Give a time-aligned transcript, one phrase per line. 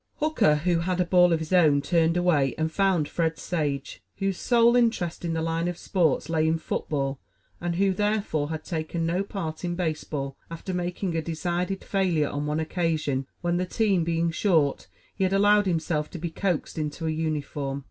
[0.15, 4.39] Hooker, who had a ball of his own, turned away, and found Fred Sage, whose
[4.39, 7.19] sole interest in the line of sports lay in football,
[7.61, 12.47] and who, therefore, had taken no part in baseball after making a decided failure on
[12.47, 17.05] one occasion when, the team being short, he had allowed himself to be coaxed into
[17.05, 17.79] a uniform.